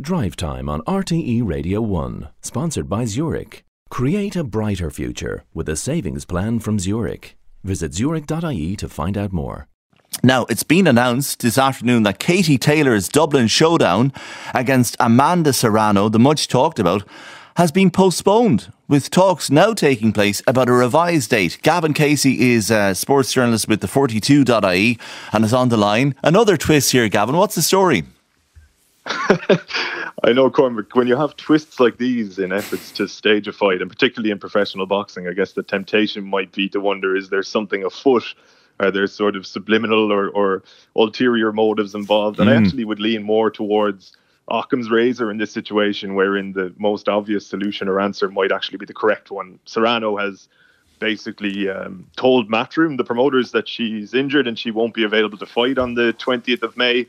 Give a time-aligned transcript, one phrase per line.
[0.00, 3.64] Drive Time on RTE Radio 1, sponsored by Zurich.
[3.90, 7.36] Create a brighter future with a savings plan from Zurich.
[7.64, 9.68] Visit zurich.ie to find out more.
[10.22, 14.12] Now, it's been announced this afternoon that Katie Taylor's Dublin showdown
[14.54, 17.06] against Amanda Serrano, the much talked about,
[17.56, 21.58] has been postponed, with talks now taking place about a revised date.
[21.62, 24.98] Gavin Casey is a sports journalist with the 42.ie
[25.32, 26.14] and is on the line.
[26.22, 27.36] Another twist here, Gavin.
[27.36, 28.04] What's the story?
[29.06, 33.80] I know, Cormac, when you have twists like these in efforts to stage a fight,
[33.80, 37.42] and particularly in professional boxing, I guess the temptation might be to wonder is there
[37.42, 38.34] something afoot?
[38.78, 40.62] Are there sort of subliminal or, or
[40.96, 42.40] ulterior motives involved?
[42.40, 42.52] And mm.
[42.52, 44.16] I actually would lean more towards
[44.50, 48.86] Occam's razor in this situation, wherein the most obvious solution or answer might actually be
[48.86, 49.58] the correct one.
[49.64, 50.48] Serrano has
[50.98, 55.46] basically um, told Matchroom, the promoters, that she's injured and she won't be available to
[55.46, 57.06] fight on the 20th of May.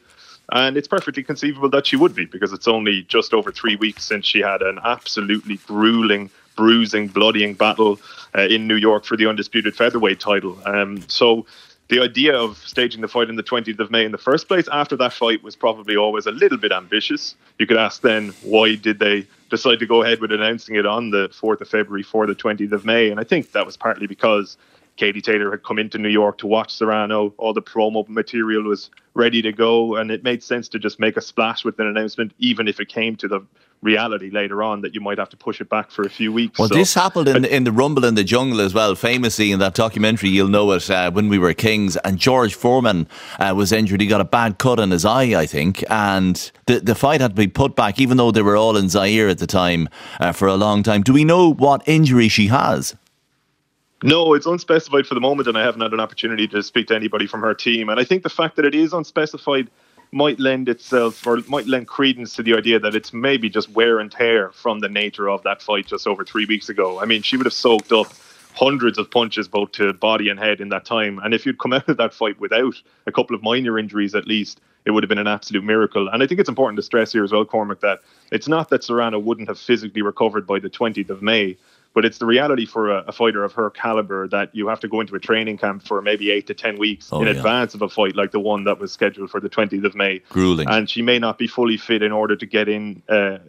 [0.52, 4.04] And it's perfectly conceivable that she would be because it's only just over three weeks
[4.04, 8.00] since she had an absolutely grueling, bruising, bloodying battle
[8.38, 10.58] uh, in New York for the undisputed featherweight title.
[10.66, 11.46] Um, so
[11.88, 14.68] the idea of staging the fight on the 20th of May in the first place
[14.70, 17.36] after that fight was probably always a little bit ambitious.
[17.58, 21.12] You could ask then, why did they decide to go ahead with announcing it on
[21.12, 23.10] the 4th of February for the 20th of May?
[23.10, 24.58] And I think that was partly because
[24.98, 27.34] Katie Taylor had come into New York to watch Serrano.
[27.38, 31.18] All the promo material was ready to go, and it made sense to just make
[31.18, 33.46] a splash with an announcement, even if it came to the
[33.82, 36.60] reality later on that you might have to push it back for a few weeks.
[36.60, 39.60] Well, so, this happened in, in the Rumble in the Jungle as well, famously in
[39.60, 40.30] that documentary.
[40.30, 43.08] You'll know it uh, when we were kings, and George Foreman
[43.40, 44.02] uh, was injured.
[44.02, 47.32] He got a bad cut on his eye, I think, and the the fight had
[47.32, 49.90] to be put back, even though they were all in Zaire at the time
[50.20, 51.02] uh, for a long time.
[51.02, 52.96] Do we know what injury she has?
[54.04, 56.96] No, it's unspecified for the moment, and I haven't had an opportunity to speak to
[56.96, 57.88] anybody from her team.
[57.90, 59.70] And I think the fact that it is unspecified
[60.12, 64.00] might lend itself or might lend credence to the idea that it's maybe just wear
[64.00, 67.00] and tear from the nature of that fight just over three weeks ago.
[67.00, 68.08] I mean, she would have soaked up
[68.54, 71.20] hundreds of punches both to body and head in that time.
[71.24, 72.76] And if you'd come out of that fight without
[73.08, 76.10] a couple of minor injuries at least, it would have been an absolute miracle.
[76.10, 78.00] And I think it's important to stress here as well, Cormac, that
[78.32, 81.56] it's not that Serrano wouldn't have physically recovered by the 20th of May.
[81.94, 84.88] But it's the reality for a, a, fighter of her caliber that you have to
[84.88, 87.34] go into a training camp for maybe eight to 10 weeks oh, in yeah.
[87.34, 90.20] advance of a fight like the one that was scheduled for the 20th of May.
[90.30, 90.70] Grueling.
[90.70, 93.40] And she may not be fully fit in order to get in uh,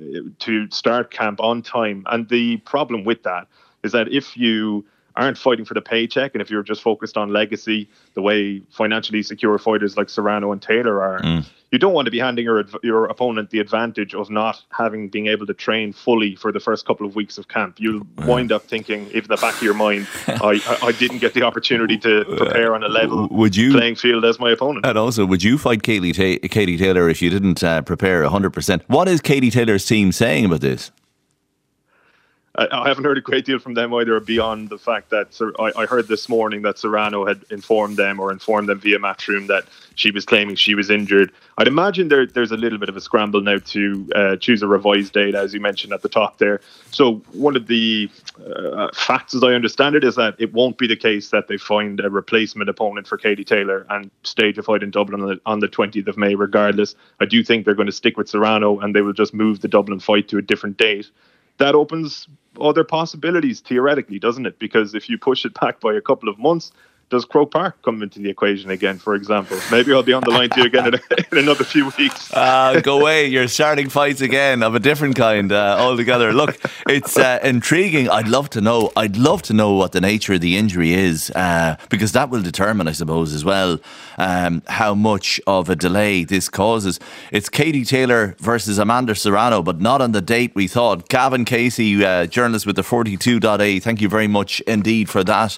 [0.41, 2.05] to start camp on time.
[2.07, 3.47] And the problem with that
[3.85, 4.85] is that if you
[5.17, 9.23] aren't fighting for the paycheck, and if you're just focused on legacy, the way financially
[9.23, 11.45] secure fighters like Serrano and Taylor are, mm.
[11.71, 15.27] you don't want to be handing your your opponent the advantage of not having being
[15.27, 17.77] able to train fully for the first couple of weeks of camp.
[17.79, 21.43] You'll wind up thinking, in the back of your mind, I, I didn't get the
[21.43, 24.87] opportunity to prepare on a level would you, playing field as my opponent.
[24.87, 28.83] And also, would you fight Katie, Ta- Katie Taylor if you didn't uh, prepare 100%?
[28.87, 30.91] What is Katie Taylor's team saying about this?
[32.55, 36.07] I haven't heard a great deal from them either beyond the fact that I heard
[36.07, 39.65] this morning that Serrano had informed them or informed them via Matchroom that
[39.95, 41.33] she was claiming she was injured.
[41.57, 44.67] I'd imagine there, there's a little bit of a scramble now to uh, choose a
[44.67, 46.61] revised date, as you mentioned at the top there.
[46.91, 48.11] So, one of the
[48.45, 51.57] uh, facts, as I understand it, is that it won't be the case that they
[51.57, 55.41] find a replacement opponent for Katie Taylor and stage a fight in Dublin on the,
[55.47, 56.97] on the 20th of May, regardless.
[57.19, 59.69] I do think they're going to stick with Serrano and they will just move the
[59.69, 61.11] Dublin fight to a different date
[61.59, 62.29] that opens
[62.61, 64.59] other possibilities theoretically, doesn't it?
[64.59, 66.73] Because if you push it back by a couple of months,
[67.13, 69.59] does Croke Park come into the equation again, for example?
[69.71, 70.95] Maybe I'll be on the line to you again in,
[71.33, 72.33] in another few weeks.
[72.43, 73.27] Uh, go away.
[73.27, 76.33] You're starting fights again of a different kind uh, altogether.
[76.33, 76.59] Look,
[76.89, 78.09] it's uh, intriguing.
[78.09, 78.91] I'd love to know.
[78.97, 82.43] I'd love to know what the nature of the injury is uh, because that will
[82.43, 83.79] determine, I suppose, as well,
[84.19, 86.99] um, how much of a delay this causes.
[87.31, 91.09] It's Katie Taylor versus Amanda Serrano, but not on the date we thought.
[91.09, 95.51] Gavin Casey, uh, journalist with the 42.ie, thank you very much indeed for that.